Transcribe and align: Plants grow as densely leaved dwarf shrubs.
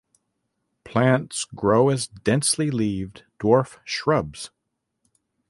Plants 0.83 1.45
grow 1.53 1.89
as 1.89 2.07
densely 2.07 2.71
leaved 2.71 3.23
dwarf 3.39 3.77
shrubs. 3.85 4.49